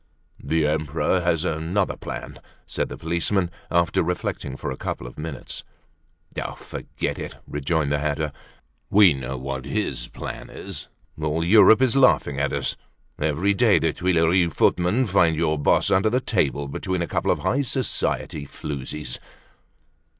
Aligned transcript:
"The 0.43 0.65
Emperor 0.65 1.21
has 1.21 1.45
another 1.45 1.95
plan," 1.95 2.39
said 2.65 2.89
the 2.89 2.97
policeman, 2.97 3.51
after 3.69 4.01
reflecting 4.01 4.57
for 4.57 4.71
a 4.71 4.75
couple 4.75 5.05
of 5.05 5.15
minutes. 5.19 5.63
"Oh, 6.43 6.53
forget 6.55 7.19
it," 7.19 7.35
rejoined 7.47 7.91
the 7.91 7.99
hatter. 7.99 8.31
"We 8.89 9.13
know 9.13 9.37
what 9.37 9.65
his 9.65 10.07
plan 10.07 10.49
is. 10.49 10.87
All 11.21 11.45
Europe 11.45 11.83
is 11.83 11.95
laughing 11.95 12.39
at 12.39 12.51
us. 12.51 12.75
Every 13.19 13.53
day 13.53 13.77
the 13.77 13.93
Tuileries 13.93 14.55
footmen 14.55 15.05
find 15.05 15.35
your 15.35 15.59
boss 15.59 15.91
under 15.91 16.09
the 16.09 16.19
table 16.19 16.67
between 16.67 17.03
a 17.03 17.07
couple 17.07 17.29
of 17.29 17.37
high 17.37 17.61
society 17.61 18.43
floozies." 18.47 19.19